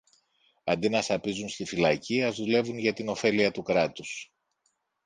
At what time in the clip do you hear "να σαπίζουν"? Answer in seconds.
0.89-1.49